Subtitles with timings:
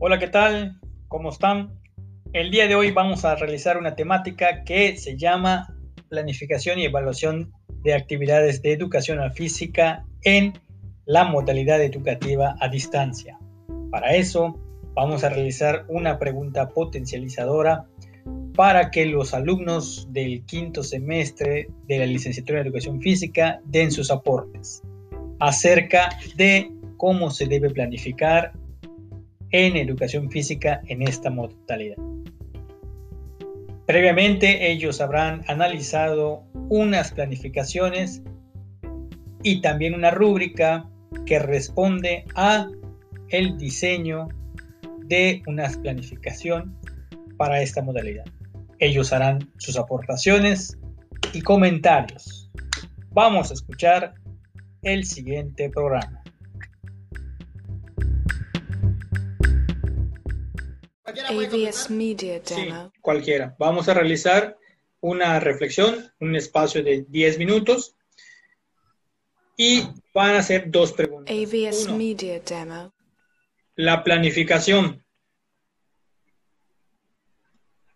[0.00, 0.78] Hola, ¿qué tal?
[1.08, 1.76] ¿Cómo están?
[2.32, 5.74] El día de hoy vamos a realizar una temática que se llama
[6.08, 7.52] planificación y evaluación
[7.82, 10.52] de actividades de educación física en
[11.04, 13.40] la modalidad educativa a distancia.
[13.90, 14.56] Para eso
[14.94, 17.84] vamos a realizar una pregunta potencializadora
[18.54, 24.12] para que los alumnos del quinto semestre de la licenciatura en educación física den sus
[24.12, 24.80] aportes
[25.40, 28.52] acerca de cómo se debe planificar
[29.50, 31.96] en educación física en esta modalidad.
[33.86, 38.22] Previamente ellos habrán analizado unas planificaciones
[39.42, 40.88] y también una rúbrica
[41.24, 42.68] que responde a
[43.30, 44.28] el diseño
[45.06, 46.76] de una planificación
[47.38, 48.24] para esta modalidad.
[48.78, 50.78] Ellos harán sus aportaciones
[51.32, 52.50] y comentarios.
[53.10, 54.14] Vamos a escuchar
[54.82, 56.17] el siguiente programa.
[61.28, 62.90] AVS Media Demo.
[62.92, 63.54] Sí, cualquiera.
[63.58, 64.56] Vamos a realizar
[65.00, 67.94] una reflexión, un espacio de 10 minutos
[69.56, 69.82] y
[70.14, 71.34] van a hacer dos preguntas.
[71.34, 72.92] AVS Uno, Media Demo.
[73.76, 75.04] la planificación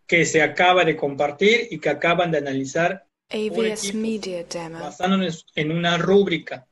[0.06, 3.94] que se acaba de compartir y que acaban de analizar AVS.
[3.94, 4.80] Media Demo.
[4.80, 6.66] basándonos en una rúbrica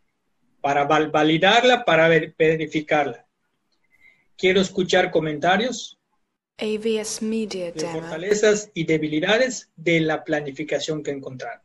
[0.60, 3.26] para val- validarla, para ver- verificarla.
[4.36, 5.98] Quiero escuchar comentarios
[6.60, 8.00] AVS Media de Demo.
[8.00, 11.62] fortalezas y debilidades de la planificación que encontraron.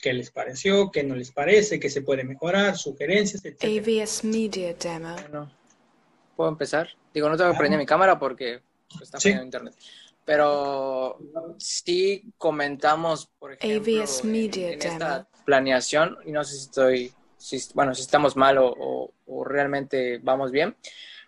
[0.00, 0.90] ¿Qué les pareció?
[0.90, 1.78] ¿Qué no les parece?
[1.78, 2.76] ¿Qué se puede mejorar?
[2.76, 3.62] Sugerencias, etc.
[3.64, 5.14] AVS Media Demo.
[5.14, 5.52] Bueno,
[6.36, 6.88] ¿puedo empezar?
[7.14, 8.60] Digo, no tengo que prender mi cámara porque
[9.00, 9.28] está Sí.
[9.28, 9.74] fallando internet.
[10.24, 11.18] Pero
[11.58, 15.28] sí comentamos, por ejemplo, AVS en, Media en esta Demo.
[15.44, 20.18] planeación, y no sé si estoy, si, bueno, si estamos mal o, o- o realmente
[20.18, 20.76] vamos bien,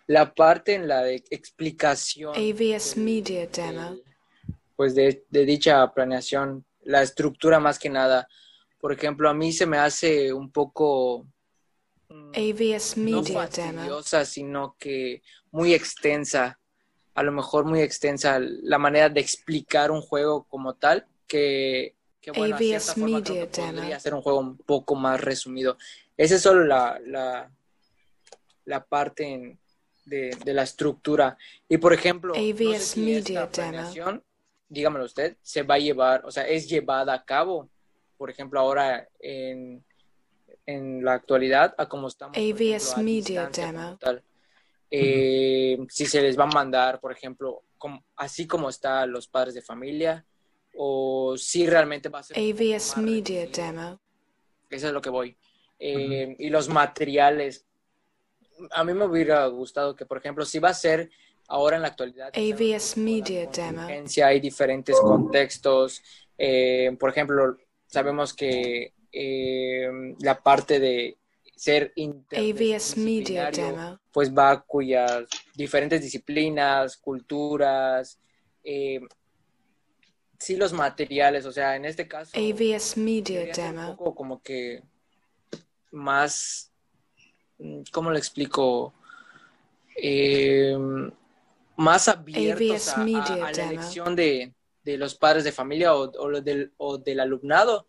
[0.07, 3.97] la parte en la de explicación AVS Media Demo.
[4.75, 8.27] pues de, de dicha planeación, la estructura más que nada.
[8.79, 11.25] Por ejemplo, a mí se me hace un poco
[12.09, 13.39] mm, AVS no Media Demo.
[13.39, 15.21] fastidiosa, sino que
[15.51, 16.59] muy extensa,
[17.15, 22.31] a lo mejor muy extensa la manera de explicar un juego como tal, que, que
[22.31, 23.77] bueno, AVS forma Media que Demo.
[23.79, 25.77] podría ser un juego un poco más resumido.
[26.17, 27.49] Esa es solo la, la,
[28.65, 29.59] la parte en-
[30.05, 31.37] de, de la estructura.
[31.67, 34.21] Y por ejemplo, no sé AVS si Media esta Demo.
[34.69, 37.69] dígamelo usted, se va a llevar, o sea, es llevada a cabo,
[38.17, 39.83] por ejemplo, ahora en,
[40.65, 42.37] en la actualidad, a como estamos.
[42.37, 43.97] AVS ejemplo, Media Demo.
[43.99, 44.23] tal.
[44.91, 49.27] Eh, Si se les va a mandar, por ejemplo, como- así como está a los
[49.27, 50.25] padres de familia,
[50.77, 52.37] o si realmente va a ser.
[52.37, 53.65] AVS Media reducido.
[53.71, 53.99] Demo.
[54.69, 55.35] Eso es lo que voy.
[55.79, 57.65] Eh, Y los materiales.
[58.71, 61.09] A mí me hubiera gustado que, por ejemplo, si va a ser
[61.47, 62.31] ahora en la actualidad.
[62.33, 63.87] AVS Media Demo.
[64.23, 66.01] Hay diferentes contextos.
[66.37, 67.57] Eh, por ejemplo,
[67.87, 69.87] sabemos que eh,
[70.19, 71.17] la parte de
[71.55, 73.99] ser AVS Media Demo.
[74.11, 78.19] pues va cuyas diferentes disciplinas, culturas,
[78.63, 78.99] eh,
[80.37, 83.95] sí los materiales, o sea, en este caso AVS Media ser un Demo.
[83.97, 84.83] poco como que
[85.91, 86.71] más,
[87.91, 88.93] ¿cómo lo explico?
[89.95, 90.77] Eh,
[91.77, 96.11] más abiertos a, a- Media a la elección de, de los padres de familia o,
[96.11, 97.87] o del, o del alumnado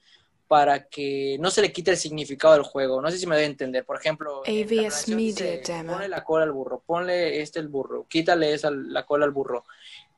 [0.48, 3.00] para que no se le quite el significado del juego.
[3.02, 3.84] No sé si me doy a entender.
[3.84, 5.34] Por ejemplo, en narración Media
[5.66, 5.92] Demo.
[5.92, 9.64] ponle la cola al burro, ponle este el burro, quítale esa la cola al burro.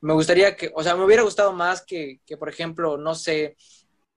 [0.03, 3.57] Me gustaría que, o sea, me hubiera gustado más que, que por ejemplo, no sé,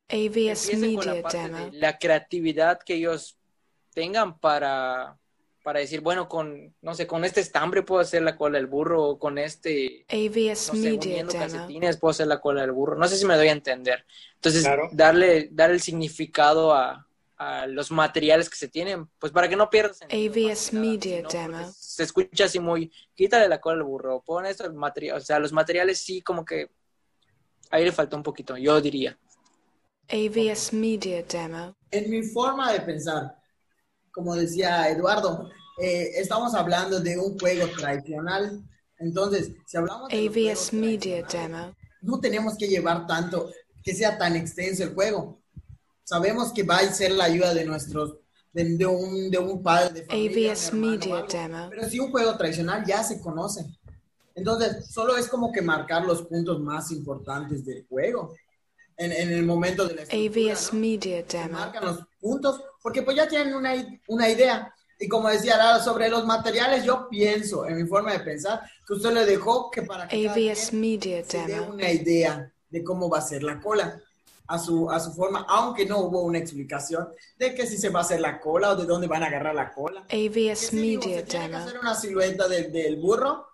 [0.10, 1.58] la Media Demo.
[1.72, 3.38] de la creatividad que ellos
[3.94, 5.18] tengan para,
[5.64, 9.04] para decir, bueno, con, no sé, con este estambre puedo hacer la cola del burro,
[9.04, 12.98] o con este, AVS no sé, Media calcetines puedo hacer la cola del burro.
[12.98, 14.06] No sé si me doy a entender.
[14.36, 14.90] Entonces, Claro.
[14.92, 17.08] darle, dar el significado a,
[17.38, 21.72] a los materiales que se tienen, pues para que no pierdas AVS nada, Media Demo.
[21.76, 25.40] Se escucha así muy, quítale la cola al burro, pon esto, el material, o sea,
[25.40, 26.70] los materiales sí como que
[27.70, 29.18] ahí le falta un poquito, yo diría.
[30.10, 31.76] AVS Media Demo.
[31.90, 33.41] En mi forma de pensar,
[34.12, 35.50] como decía Eduardo,
[35.80, 38.62] eh, estamos hablando de un juego tradicional.
[39.00, 41.76] Entonces, si hablamos de AVS Media Demo.
[42.02, 43.50] no tenemos que llevar tanto,
[43.84, 45.42] que sea tan extenso el juego.
[46.04, 48.18] Sabemos que va a ser la ayuda de nuestros,
[48.54, 51.28] de, de un, de un padre de familia, AVS Media algo.
[51.28, 51.68] Demo.
[51.70, 53.66] Pero si un juego tradicional ya se conoce.
[54.36, 58.34] Entonces, solo es como que marcar los puntos más importantes del juego.
[59.02, 60.80] En, en el momento de la AVS ¿no?
[60.80, 61.54] Media Demo.
[61.54, 63.74] marcan los puntos, porque pues ya tienen una,
[64.08, 64.74] una idea.
[65.00, 68.94] Y como decía Lara, sobre los materiales, yo pienso, en mi forma de pensar, que
[68.94, 73.18] usted le dejó que para que AVS Media se dé una idea de cómo va
[73.18, 74.00] a ser la cola
[74.46, 77.08] a su, a su forma, aunque no hubo una explicación
[77.38, 79.56] de que si se va a hacer la cola o de dónde van a agarrar
[79.56, 80.02] la cola.
[80.02, 83.48] AVS digo, Media se tiene que hacer una silueta del, del burro,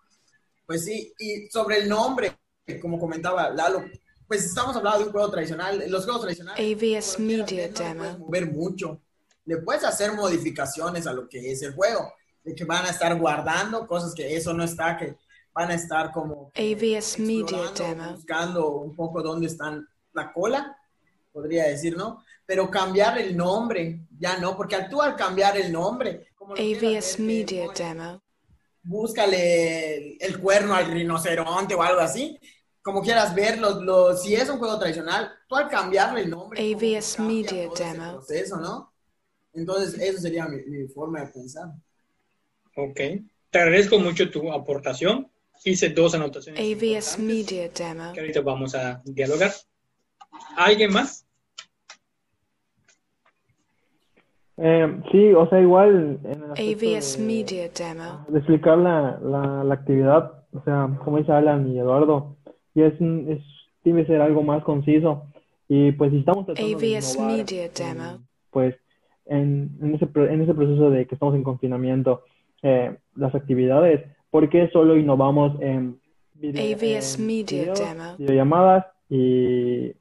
[0.66, 2.38] pues sí, y sobre el nombre,
[2.82, 3.86] como comentaba Lalo,
[4.28, 8.00] pues estamos hablando de un juego tradicional, los juegos tradicionales, AVS Media no Demo.
[8.00, 9.02] puedes mover mucho,
[9.46, 12.14] le puedes hacer modificaciones a lo que es el juego,
[12.44, 15.16] de que van a estar guardando cosas que eso no está, que
[15.54, 18.12] van a estar como AVS Media Demo.
[18.12, 20.78] buscando un poco dónde están la cola,
[21.32, 22.24] podría decir, ¿no?
[22.46, 27.68] Pero cambiar el nombre, ya no, porque tú al cambiar el nombre, como AVS Media
[27.76, 28.22] Demo.
[28.84, 32.38] búscale el, el cuerno al rinoceronte o algo así.
[32.88, 37.20] Como quieras verlo, lo, si es un juego tradicional, tú al cambiarle el nombre, AVS
[37.20, 38.14] Media Demo.
[38.14, 38.94] proceso, ¿no?
[39.54, 41.66] Entonces, eso sería mi, mi forma de pensar.
[42.78, 42.96] Ok.
[43.50, 45.30] Te agradezco mucho tu aportación.
[45.66, 46.62] Hice dos anotaciones.
[46.62, 48.14] AVS Media Demo.
[48.14, 49.52] Que ahorita vamos a dialogar.
[50.56, 51.26] ¿Alguien más?
[54.56, 58.26] Eh, sí, o sea, igual en AVS de- Media Demo.
[58.30, 62.37] de explicar la, la, la actividad, o sea, como dice Alan y Eduardo,
[62.78, 63.44] y es, es
[63.84, 65.24] debe ser algo más conciso.
[65.68, 68.20] Y pues si estamos tratando de innovar, Media Demo.
[68.52, 68.76] pues
[69.26, 72.22] en, en ese, en ese proceso de que estamos en confinamiento,
[72.62, 76.00] eh, las actividades, ¿por qué solo innovamos en,
[76.36, 78.16] video- AVS en Media videos, Demo.
[78.20, 79.94] videollamadas y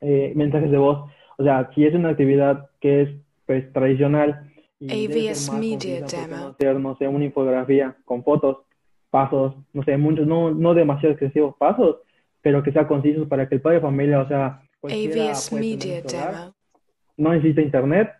[0.00, 1.10] eh, mensajes de voz?
[1.38, 3.08] O sea, si es una actividad que es
[3.46, 6.36] pues tradicional y AVS ser más Media concisa, ¿por qué Demo.
[6.36, 8.58] no hacer, no sé, una infografía con fotos,
[9.10, 11.96] pasos, no sé, muchos, no, no demasiado excesivos pasos,
[12.42, 16.54] pero que sea concisos para que el padre de familia, o sea, AVS Media Demo.
[17.16, 18.10] no necesita internet,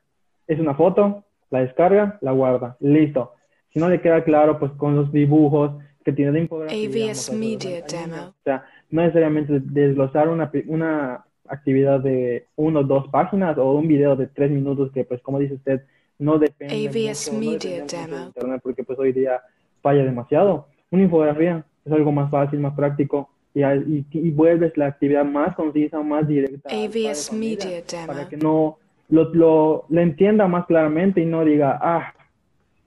[0.46, 3.32] es una foto, la descarga, la guarda, listo.
[3.72, 5.72] Si no le queda claro, pues con los dibujos
[6.04, 7.10] que tiene de infografía.
[7.10, 8.28] AVS Media Demo.
[8.28, 13.88] O sea, no necesariamente desglosar una, una actividad de uno o dos páginas o un
[13.88, 15.82] video de tres minutos que, pues, como dice usted,
[16.18, 18.26] no depende AVS mucho, no Media depende mucho de Demo.
[18.26, 19.40] internet porque, pues, hoy día
[19.80, 20.66] falla demasiado.
[20.90, 25.54] Una infografía es algo más fácil, más práctico y, y, y vuelves la actividad más
[25.54, 26.68] concisa, más directa.
[26.68, 28.28] AVS familia Media para Demo.
[28.28, 28.78] que no
[29.08, 32.14] lo, lo, lo entienda más claramente y no diga, ah,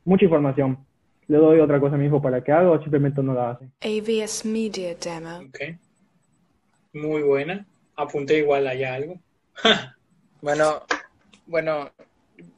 [0.06, 0.78] mucha información.
[1.28, 3.66] Le doy otra cosa a mi hijo para que haga o simplemente no la hace.
[3.82, 5.48] AVS Media Demo.
[5.48, 5.60] Ok.
[6.94, 7.66] Muy buena.
[7.96, 9.20] Apunté igual allá algo.
[10.42, 10.82] Bueno,
[11.48, 11.90] bueno,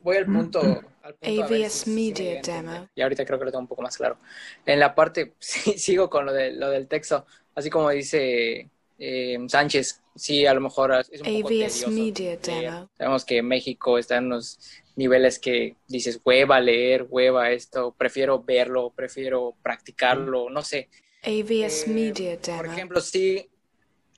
[0.02, 0.60] voy al punto.
[1.06, 2.42] Al punto si- Media.
[2.42, 2.90] Demo.
[2.96, 4.18] Y ahorita creo que lo tengo un poco más claro.
[4.66, 9.38] En la parte, sí, sigo con lo, de, lo del texto, así como dice eh,
[9.48, 12.42] Sánchez, sí, a lo mejor es un poco AVS tedioso Media leer.
[12.42, 12.90] Demo.
[12.98, 14.58] Sabemos que México está en unos
[14.96, 20.90] niveles que dices, hueva leer, hueva esto, prefiero verlo, prefiero practicarlo, no sé.
[21.24, 22.72] AVS Eh, Media Por Demo.
[22.74, 23.48] ejemplo, sí,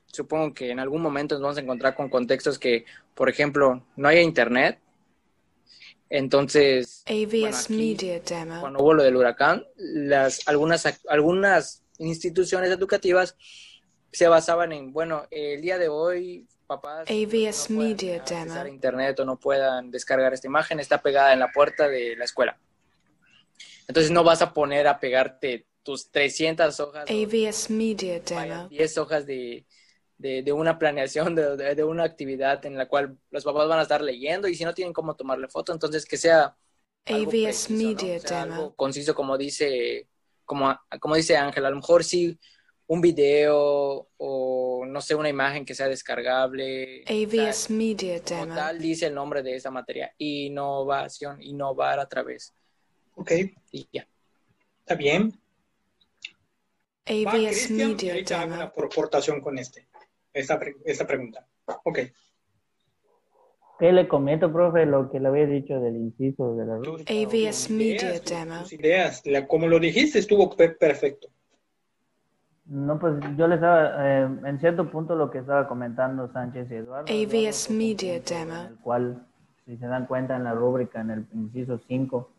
[0.06, 4.08] supongo que en algún momento nos vamos a encontrar con contextos que, por ejemplo, no
[4.08, 4.78] haya internet.
[6.10, 8.60] Entonces, bueno, aquí, Media Demo.
[8.60, 13.36] cuando hubo lo del huracán, las, algunas, algunas instituciones educativas
[14.10, 18.66] se basaban en, bueno, el día de hoy, papás AVS no puedan Media Demo.
[18.66, 22.58] internet o no puedan descargar esta imagen, está pegada en la puerta de la escuela.
[23.86, 28.68] Entonces no vas a poner a pegarte tus 300 hojas o AVS Media Demo.
[28.68, 29.66] 10 hojas de,
[30.18, 33.78] de, de una planeación, de, de- de una actividad en la cual los papás van
[33.78, 36.56] a estar leyendo y si no tienen cómo tomarle foto, entonces que sea
[37.06, 37.30] algo
[37.70, 37.76] ¿no?
[37.76, 38.74] Media O sea, algo Demo.
[38.76, 40.08] conciso como dice,
[40.44, 42.38] como, como dice Ángel, a lo mejor sí
[42.90, 47.02] un video o no sé, una imagen que sea descargable.
[47.04, 48.54] O sea, AVS Media como Demo.
[48.54, 52.54] tal dice el nombre de esa materia, innovación, innovar a través.
[53.14, 53.32] Ok.
[53.72, 54.08] Y ya.
[54.80, 55.38] Está bien.
[57.26, 58.54] Va, AVS Media Demo.
[58.54, 59.86] una aportación con este,
[60.38, 61.46] esta, pre- esta pregunta.
[61.84, 61.98] Ok.
[63.78, 64.86] ¿Qué le comento, profe?
[64.86, 68.58] Lo que le había dicho del inciso de la Tus- AVS Media ideas, Demo.
[68.60, 71.28] tus ideas, la- como lo dijiste, estuvo pe- perfecto.
[72.66, 76.74] No, pues yo le estaba, eh, en cierto punto lo que estaba comentando Sánchez y
[76.74, 77.06] Eduardo.
[77.12, 78.62] AVS un Media Demo.
[78.68, 79.26] El cual,
[79.64, 82.30] si se dan cuenta en la rúbrica, en el inciso 5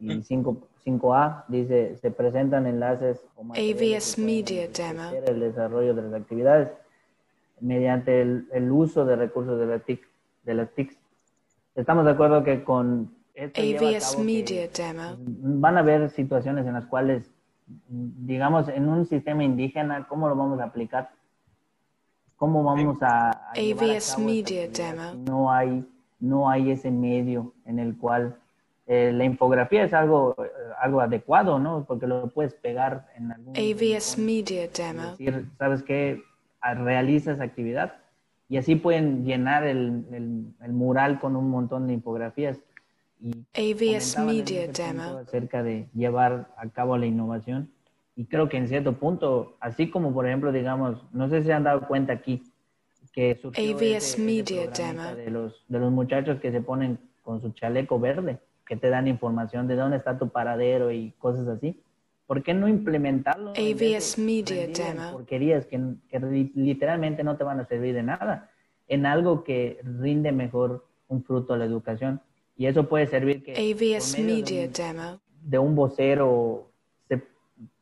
[0.00, 5.10] y 5, 5A, dice, se presentan enlaces o AVS Media Demo.
[5.26, 6.70] el desarrollo de las actividades
[7.60, 10.06] mediante el, el uso de recursos de, la TIC,
[10.44, 10.96] de las TICs.
[11.74, 15.16] Estamos de acuerdo que con esto a AVS Media Demo.
[15.18, 17.30] van a haber situaciones en las cuales,
[17.88, 21.10] digamos, en un sistema indígena, ¿cómo lo vamos a aplicar?
[22.36, 25.14] ¿Cómo vamos a, a a AVS esta Media Demo.
[25.26, 25.84] no hay
[26.18, 28.38] no hay ese medio en el cual
[28.86, 30.48] eh, la infografía es algo, eh,
[30.80, 31.84] algo adecuado, ¿no?
[31.86, 33.56] Porque lo puedes pegar en algún...
[33.56, 35.10] AVS Media Demo.
[35.10, 36.22] decir, ¿sabes qué?
[36.60, 37.94] Ah, Realiza esa actividad
[38.48, 42.58] y así pueden llenar el, el- el mural con un montón de infografías.
[43.20, 45.02] Y AVS Media ese Demo.
[45.18, 47.70] acerca de llevar a cabo la innovación.
[48.14, 51.52] Y creo que en cierto punto, así como por ejemplo, digamos, no sé si se
[51.52, 52.42] han dado cuenta aquí,
[53.12, 55.16] que surgió AVS ese- ese Media programita Demo.
[55.24, 59.06] de los, de los muchachos que se ponen con su chaleco verde, que te dan
[59.08, 61.80] información de dónde está tu paradero y cosas así.
[62.26, 63.50] ¿Por qué no implementarlo?
[63.52, 65.12] AVS Media Demo.
[65.12, 68.50] Porquerías que, que li- literalmente no te van a servir de nada,
[68.88, 72.20] en algo que rinde mejor un fruto a la educación.
[72.56, 75.20] Y eso puede servir que AVS por medio de Media un- Demo.
[75.42, 76.70] de un vocero
[77.08, 77.22] se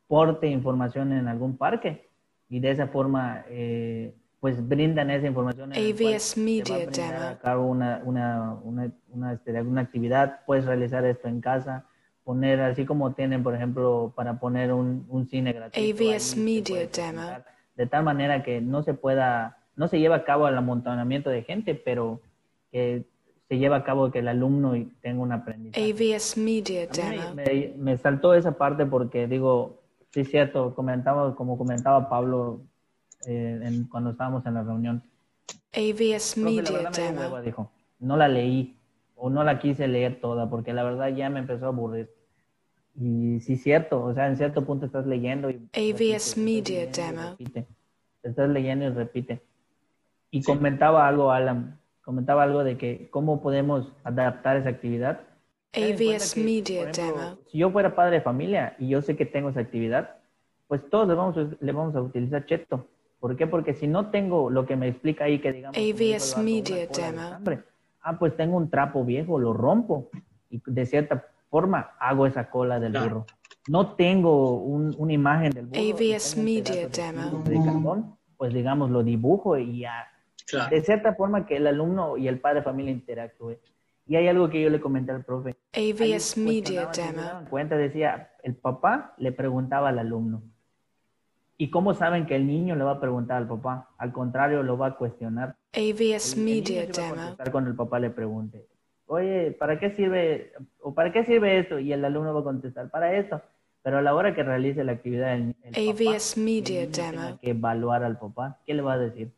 [0.07, 2.07] porte información en algún parque
[2.47, 4.13] y de esa forma eh,
[4.45, 9.33] pues brindan esa información AVS se va a Media a cabo una, una, una, una,
[9.33, 11.85] este, actividad, puedes realizar esto en casa,
[12.23, 16.87] poner así como tienen por ejemplo para poner un, un cine gratuito AVS ahí, Media
[16.93, 17.21] Demo.
[17.75, 21.41] de tal manera que no se pueda, no se lleva a cabo el amontonamiento de
[21.41, 22.21] gente, pero
[22.71, 23.03] que
[23.47, 25.91] se lleva a cabo que el alumno tenga un aprendizaje.
[25.91, 27.33] AVS Media Demo.
[27.33, 32.61] me, me- me saltó esa parte porque digo, sí es cierto, comentaba, como comentaba Pablo
[33.27, 35.03] eh, en- cuando estábamos en la reunión.
[35.73, 37.19] AVS "Profe, la Media me Demo.
[37.21, 37.71] hueva", dijo.
[37.99, 38.77] No la leí
[39.15, 42.09] o no la quise leer toda porque la verdad ya me empezó a aburrir.
[42.97, 46.97] Y sí cierto, o sea, en cierto punto estás leyendo y AVS repites, Media estás
[46.97, 47.29] leyendo y Demo.
[47.31, 47.67] repite.
[48.23, 49.41] estás leyendo y repite.
[50.31, 55.21] Y comentaba algo, Alan, comentaba algo de que cómo podemos adaptar esa actividad
[55.71, 57.37] que, Media ejemplo, Demo.
[57.51, 60.15] Si yo fuera padre de familia y yo sé que tengo esa actividad,
[60.67, 62.87] pues todos le vamos a, le vamos a utilizar Cheto.
[63.19, 63.47] ¿Por qué?
[63.47, 65.77] Porque si no tengo lo que me explica ahí que digamos...
[65.77, 67.21] AVS Media de Demo.
[67.21, 67.63] alambre.
[68.01, 70.09] Ah, pues tengo un trapo viejo, lo rompo
[70.49, 73.25] y de cierta forma hago esa cola del burro.
[73.67, 75.81] No tengo un- una imagen del burro.
[75.81, 77.43] AVS Media de Demo.
[77.43, 80.07] de cartón, pues digamos lo dibujo y ya
[80.47, 80.69] Claro.
[80.75, 83.57] de cierta forma que el alumno y el padre de familia interactúe.
[84.07, 85.55] Y hay algo que yo le comenté al profe.
[85.73, 87.21] AVS Media Demo.
[87.23, 90.43] daban cuenta, decía, el papá le preguntaba al alumno.
[91.57, 93.89] ¿Y cómo saben que el niño le va a preguntar al papá?
[93.97, 95.55] Al contrario, lo va a cuestionar.
[95.73, 97.15] AVS El- el niño Media a Demo.
[97.15, 98.65] contestar cuando el papá le pregunte.
[99.07, 101.79] Oye, ¿para qué sirve o para qué sirve esto?
[101.79, 103.41] Y el alumno va a contestar, para esto.
[103.83, 107.11] Pero a la hora que realice la actividad, el, el AVS papá, Media el niño
[107.11, 107.39] Demo.
[107.39, 109.31] que evaluar al papá, ¿qué le va a decir?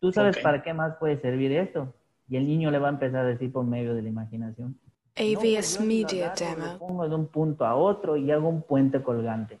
[0.00, 1.92] ¿Tú sabes para qué más puede servir esto?
[2.28, 4.68] Y el niño le va a empezar a decir por medio de la imaginación.
[4.70, 4.76] No,
[5.14, 6.78] pues AVS si lo Media agarro, Lo Demo.
[6.78, 9.58] pongo de un punto a otro y hago un puente colgante.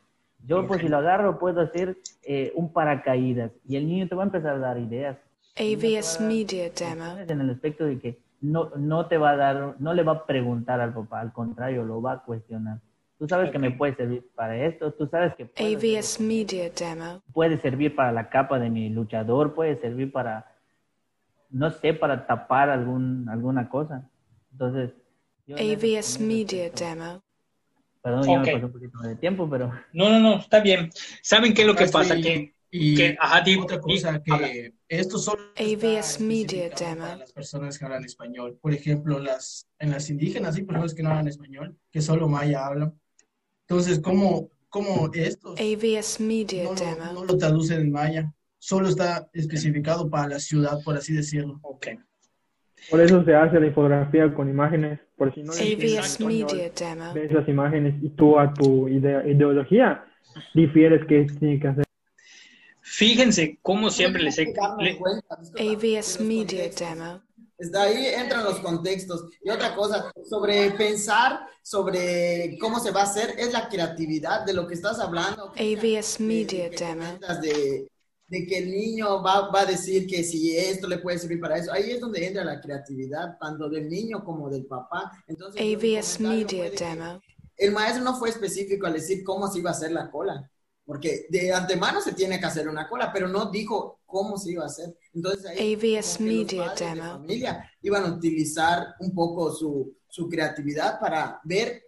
[0.48, 0.84] Yo, pues, Ok.
[0.86, 3.52] si lo agarro, puedo hacer eh, un paracaídas.
[3.68, 5.18] Y el niño te va a empezar a dar ideas.
[5.56, 7.18] AVS Media Demo.
[7.18, 10.26] En el aspecto de que no, no te va a dar, no le va a
[10.26, 12.78] preguntar al papá, al contrario, lo va a cuestionar.
[13.18, 16.70] Tú sabes que me puede servir para esto, tú sabes que puede AVS servir, Media
[16.70, 17.22] Demo.
[17.32, 20.46] puede servir para la capa de mi luchador, puede servir para,
[21.50, 24.08] no sé, para tapar algún, alguna cosa.
[24.52, 24.92] Entonces,
[25.46, 27.22] yo AVS Media aspecto- Demo.
[28.02, 30.90] Perdón, ya me pasó un poquito de tiempo, pero No, no, no, está bien.
[31.22, 32.16] ¿Saben qué es lo que pasa?
[32.16, 34.48] y- Que, y que- ajá, di- otra cosa que habla.
[34.88, 37.00] esto solo AVS está Media Demo.
[37.00, 38.58] para las personas que hablan español.
[38.60, 42.66] Por ejemplo, las en las indígenas y personas que no hablan español, que solo maya
[42.66, 42.98] hablan.
[43.66, 47.12] Entonces, ¿cómo, cómo estos AVS Media no Demo.
[47.14, 48.32] no lo traducen en maya?
[48.60, 51.58] Solo está especificado para la ciudad, por así decirlo.
[51.62, 51.88] Ok.
[52.90, 55.52] Por eso se hace la infografía con imágenes, por si no
[56.00, 57.12] español, Media Demo.
[57.14, 60.04] ves las imágenes y tú a tu ide- ideología
[60.54, 61.84] difieres qué tiene que hacer.
[62.80, 64.46] Fíjense cómo siempre les he...
[64.46, 66.70] De los Media.
[66.78, 67.20] Demo.
[67.58, 69.24] Desde ahí entran los contextos.
[69.42, 74.54] Y otra cosa, sobre pensar sobre cómo se va a hacer, es la creatividad de
[74.54, 75.48] lo que estás hablando.
[75.56, 77.04] AVS de- Media que Demo.
[77.42, 77.88] De,
[78.28, 81.56] de que el niño va, va a decir que si esto le puede servir para
[81.56, 81.72] eso.
[81.72, 85.10] Ahí es donde entra la creatividad, tanto del niño como del papá.
[85.26, 87.20] Entonces, AVS Media Demo.
[87.56, 90.48] El maestro no fue específico al decir cómo se iba a hacer la cola.
[90.84, 94.62] Porque de antemano se tiene que hacer una cola, pero no dijo cómo se iba
[94.62, 94.96] a hacer.
[95.12, 97.02] Entonces ahí AVS los Media de Demo.
[97.02, 101.82] familia iban a utilizar un poco su, su creatividad para ver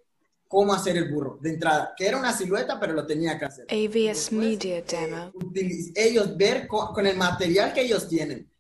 [0.51, 3.67] cómo hacer el burro de entrada, que era una silueta, pero lo tenía que hacer.
[3.71, 5.33] AVS después, Media eh, Demo.
[5.35, 8.51] utiliz- ellos ver co- con, el material que ellos tienen,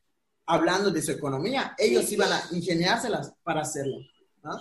[0.47, 3.97] hablando de su economía, ellos iban a ingeniárselas para hacerlo.
[4.44, 4.52] ¿no?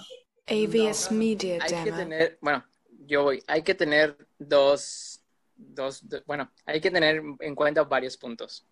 [0.48, 1.98] AVS Media Hay que Demo.
[1.98, 2.66] tener, bueno,
[3.06, 5.22] yo voy, hay que tener dos,
[5.56, 8.66] dos, do- bueno, hay que tener en cuenta varios puntos.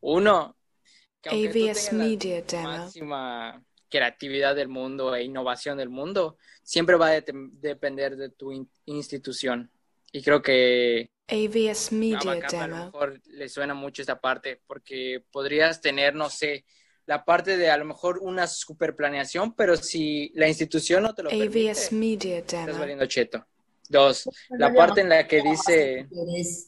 [0.00, 0.56] Uno,
[1.22, 2.62] que AVS Media Demo.
[2.64, 7.24] máxima creatividad del mundo e innovación del mundo, siempre va a de-
[7.60, 9.70] depender de tu in- institución.
[10.12, 12.84] Y creo que AVS a Media Backup a lo Demo.
[12.86, 16.64] mejor le suena mucho esta parte, porque podrías tener, no sé,
[17.06, 21.22] la parte de a lo mejor una super planeación, pero si la institución no te
[21.24, 22.78] lo permite, AVS Media estás Demo.
[22.78, 23.44] valiendo cheto.
[23.88, 26.06] Dos, la parte en la que dice...
[26.10, 26.66] Interés.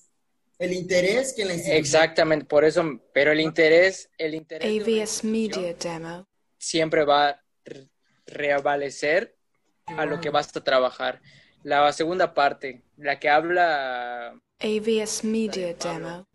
[0.58, 1.76] El interés que la institución.
[1.78, 6.28] Exactamente, por eso, pero el interés, el interés AVS Media Demo.
[6.66, 7.88] Siempre va a re-
[8.26, 9.36] reavalecer
[9.86, 11.20] a lo que vas a trabajar.
[11.64, 15.74] La segunda parte, la que habla, AVS Media.
[15.74, 16.26] Demo.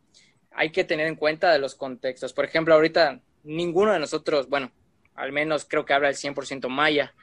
[0.51, 2.33] hay que tener en cuenta de los contextos.
[2.33, 4.71] Por ejemplo, ahorita ninguno de nosotros, bueno,
[5.15, 7.13] al menos creo que habla el 100% maya.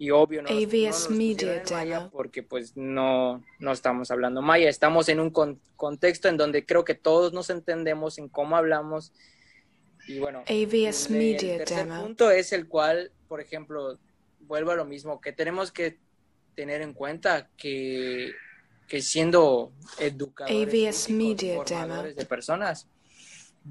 [0.00, 2.10] Y obvio, no, AVS Media maya Demo.
[2.10, 4.68] porque pues no, no estamos hablando maya.
[4.70, 9.12] Estamos en un con- contexto en donde creo que todos nos entendemos en cómo hablamos.
[10.08, 12.02] Y bueno, AVS el, el Media tercer Demo.
[12.02, 13.98] punto es el cual, por ejemplo,
[14.40, 15.98] vuelvo a lo mismo, que tenemos que
[16.54, 18.32] tener en cuenta que,
[18.88, 22.20] que siendo educadores, AVS Media formadores Demo.
[22.20, 22.88] de personas,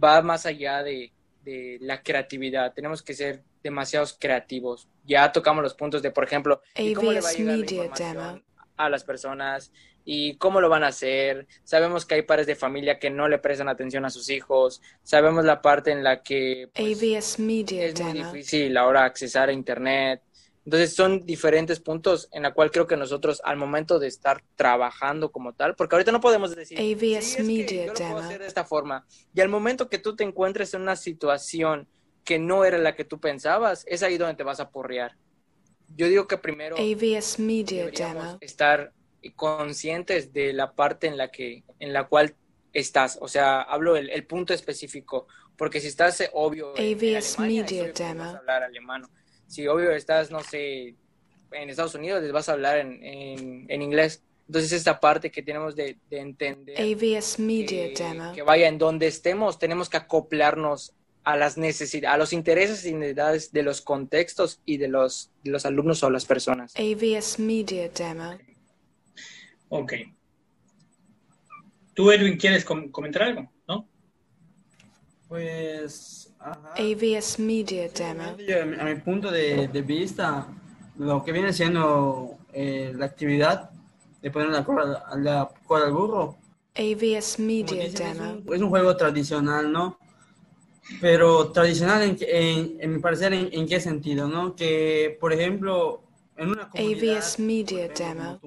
[0.01, 1.11] va más allá de,
[1.43, 2.73] de la creatividad.
[2.73, 4.87] Tenemos que ser demasiados creativos.
[5.05, 7.83] Ya tocamos los puntos de, por ejemplo, ¿y cómo le va a llegar la Media
[7.85, 8.43] información
[8.77, 9.71] a las personas
[10.09, 11.47] y cómo lo van a hacer.
[11.65, 14.81] Sabemos que hay padres de familia que no le prestan atención a sus hijos.
[15.03, 17.63] Sabemos la parte en la que pues, Media es muy
[18.13, 20.21] difícil ahora accesar a internet.
[20.63, 25.29] Entonces son diferentes puntos en la cual creo que nosotros al momento de estar trabajando
[25.29, 28.07] como tal, porque ahorita no podemos decir, AVS "Sí, es que Media yo lo puedo
[28.07, 28.19] Demo.
[28.19, 29.05] hacer de esta forma.
[29.33, 31.85] Y al momento que tú te encuentres en una situación
[32.23, 35.17] que no era la que tú pensabas, es ahí donde te vas a porrear.
[35.97, 38.93] Yo digo que primero AVS Media deberíamos estar
[39.33, 42.35] conscientes de la parte en la que en la cual
[42.73, 46.93] estás o sea hablo el, el punto específico porque si estás eh, obvio en- en
[47.17, 48.23] AVS Alemania, es Media obvio les vas Demo.
[48.23, 49.03] a hablar alemán
[49.47, 50.95] si obvio estás no sé
[51.51, 55.41] en Estados Unidos les vas a hablar en, en, en inglés entonces esta parte que
[55.43, 58.33] tenemos de, de entender AVS Media que, Demo.
[58.33, 62.93] que vaya en donde estemos tenemos que acoplarnos a las necesidades a los intereses y
[62.93, 67.89] necesidades de los contextos y de los de los alumnos o las personas AVS Media
[67.89, 68.37] Demo.
[69.69, 69.93] Ok.
[71.93, 73.51] ¿Tú, Edwin, quieres com- comentar algo?
[73.67, 73.87] ¿No?
[75.27, 76.73] Pues, ajá.
[76.77, 78.23] AVS Media Demo.
[78.23, 80.47] A mi- a mi punto de, de vista,
[80.97, 83.69] lo que viene siendo eh, la actividad
[84.21, 86.37] de poner la cola, la cola al burro,
[86.75, 88.41] AVS Media dicen, es, Demo.
[88.45, 89.97] un, es un juego tradicional, ¿no?
[91.01, 94.55] Pero tradicional, en, que- en, en mi parecer, en, en qué sentido, ¿no?
[94.55, 96.03] Que, por ejemplo,
[96.37, 98.39] en una comunidad, AVS Media Demo.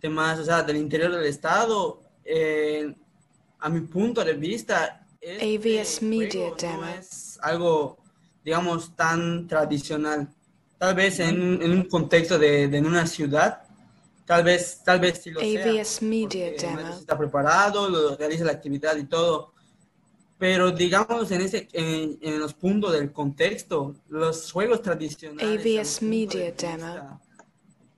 [0.00, 2.94] demás, o sea, del interior del estado, eh,
[3.58, 6.80] a mi punto de vista, este AVS Media Demo.
[6.82, 7.98] no es algo,
[8.44, 10.28] digamos, tan tradicional.
[10.78, 13.62] Tal vez en, un- en un contexto de, de una ciudad,
[14.24, 15.48] tal vez, tal vez sí lo sea.
[16.02, 16.88] Media Demo.
[16.98, 19.52] está preparado, lo, realiza la actividad y todo.
[20.40, 25.60] Pero digamos en, ese, en, en los puntos del contexto, los juegos tradicionales.
[25.60, 27.20] AVS a mi punto Media de Demo.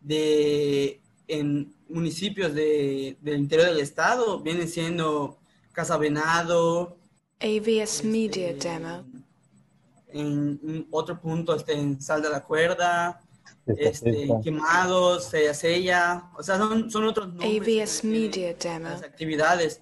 [0.00, 5.38] De, en municipios de, del interior del estado, vienen siendo
[5.70, 6.96] Casa Venado.
[7.40, 9.04] AVS Media este, Demo.
[10.08, 13.20] En un- otro punto, este, en Sal de la Cuerda,
[13.66, 16.24] este, Quemados, Sella Sella.
[16.36, 18.02] O sea, son, son otros nombres.
[18.02, 18.88] Media Demo.
[18.88, 19.80] las actividades.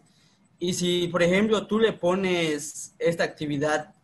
[0.61, 3.94] Y si, por ejemplo, tú le pones esta actividad,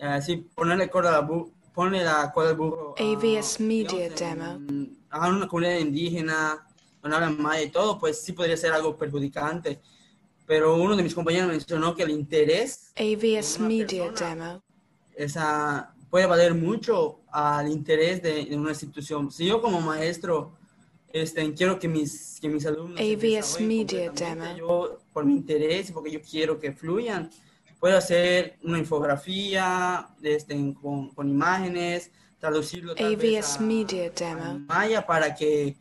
[0.00, 1.28] así, ponerle cola
[1.74, 2.94] ponle la cola al burro.
[2.98, 6.66] a, AVS Media digamos, en- a una comunidad indígena,
[7.02, 9.80] donde hablan maya y todo, pues sí podría ser algo perjudicante.
[10.46, 14.46] Pero uno de mis compañeros mencionó que el interés AVS Media persona.
[14.52, 14.62] Demo.
[15.16, 19.30] esa, puede valer mucho al interés de, de una institución.
[19.30, 20.52] Si yo como maestro
[21.12, 24.56] este, quiero que mis, que mis alumnos AVS Media Demo.
[24.56, 27.28] yo por mi interés y porque yo quiero que fluyan,
[27.80, 34.58] puedo hacer una infografía este, con, con imágenes, traducirlo tal vez a- Media a Demo.
[34.68, 35.74] Maya para que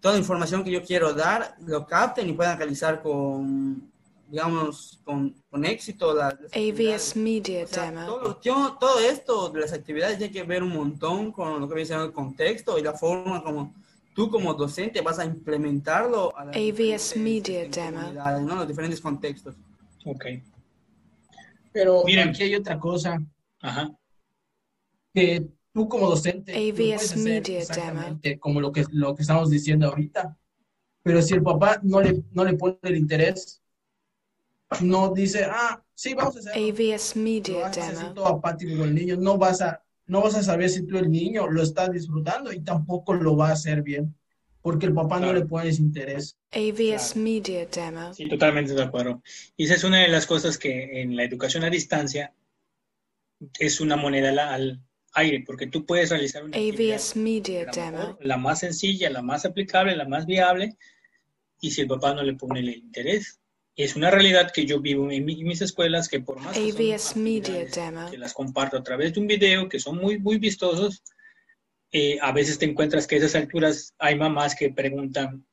[0.00, 3.92] toda la información que yo quiero dar lo capten y puedan realizar con,
[4.28, 6.50] digamos, con, con éxito las, las.
[6.52, 8.06] AVS Media O sea, Demo.
[8.06, 11.74] todo, todo- todo esto de las actividades tiene que ver un montón con lo que
[11.76, 13.72] viene siendo el contexto y la forma como
[14.14, 18.02] tú como docente vas a implementarlo a las AVS diferentes, Media este, Demo.
[18.40, 18.56] ¿no?
[18.56, 19.56] Los diferentes contextos.
[20.04, 20.24] Ok.
[21.72, 22.28] Pero Miren.
[22.28, 23.20] aquí hay otra cosa
[23.60, 23.90] Ajá.
[25.12, 29.88] que tú como docente AVS hacer Media exactamente como lo que, lo que estamos diciendo
[29.88, 30.38] ahorita.
[31.02, 33.60] Pero si el papá no le, no le pone el interés,
[34.80, 36.52] no dice, ah, Sí, vamos a hacer.
[36.56, 38.14] AVS Media vas a ser Demo.
[38.14, 41.10] todo apático con el niño, no vas a, no vas a saber si tú el
[41.10, 44.14] niño lo estás disfrutando y tampoco lo va a hacer bien,
[44.60, 45.38] porque el papá no Claro.
[45.40, 46.36] le pones interés.
[46.52, 48.12] AVS Media Demo.
[48.14, 49.22] Sí, totalmente de acuerdo.
[49.56, 52.32] Y esa es una de las cosas que en la educación a distancia
[53.58, 54.80] es una moneda al, al
[55.14, 57.90] aire, porque tú puedes realizar una AVS Media a lo Demo.
[57.98, 60.76] mejor la más sencilla, la más aplicable, la más viable,
[61.60, 63.40] y si el papá no le pone el interés.
[63.76, 66.60] Es una realidad que yo vivo en, mi- en mis escuelas, que por más que
[66.98, 68.10] son Media Demo.
[68.10, 71.02] que las comparto a través de un video, que son muy, muy vistosos,
[71.90, 75.44] eh, a veces te encuentras que a esas alturas hay mamás que preguntan,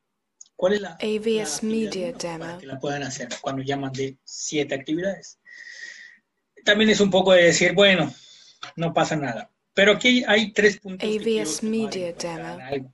[0.56, 2.58] ¿cuál es la, AVS Media para Demo.
[2.60, 5.40] que la puedan hacer cuando llaman de siete actividades?
[6.64, 8.14] También es un poco de decir, bueno,
[8.76, 9.50] no pasa nada.
[9.74, 12.60] Pero aquí hay tres puntos AVS Media Demo.
[12.62, 12.94] algo.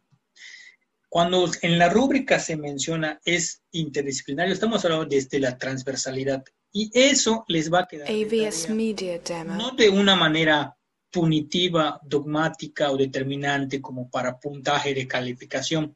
[1.09, 6.43] Cuando en la rúbrica se menciona es interdisciplinario, estamos hablando desde la transversalidad.
[6.71, 9.55] Y eso les va a quedar de AVS Media Demo.
[9.55, 10.75] no de una manera
[11.09, 15.95] punitiva, dogmática o determinante como para puntaje de calificación,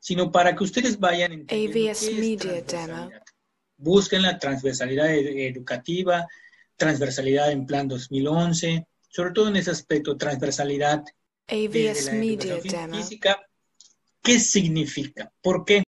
[0.00, 3.22] sino para que ustedes vayan entendiendo AVS Media transversalidad.
[3.76, 6.26] Busquen la transversalidad ed- educativa,
[6.76, 11.04] transversalidad en plan 2011, sobre todo en ese aspecto, transversalidad
[11.46, 12.94] AVS la Media Demo.
[12.96, 13.40] física.
[14.22, 15.32] ¿Qué significa?
[15.42, 15.82] ¿Por qué?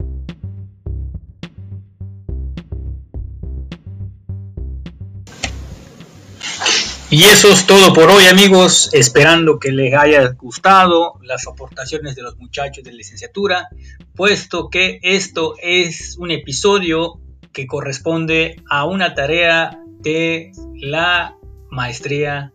[7.09, 8.89] Y eso es todo por hoy, amigos.
[8.93, 13.67] Esperando que les haya gustado las aportaciones de los muchachos de licenciatura,
[14.15, 17.19] puesto que esto es un episodio
[17.51, 21.35] que corresponde a una tarea de la
[21.69, 22.53] maestría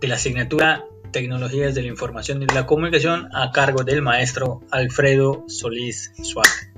[0.00, 5.44] de la asignatura Tecnologías de la Información y la Comunicación a cargo del maestro Alfredo
[5.48, 6.70] Solís Suárez.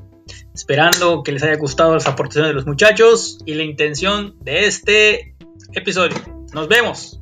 [0.55, 5.35] Esperando que les haya gustado las aportaciones de los muchachos y la intención de este
[5.73, 6.17] episodio.
[6.53, 7.20] Nos vemos.